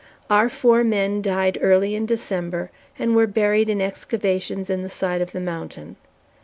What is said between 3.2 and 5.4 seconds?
buried in excavations in the side of the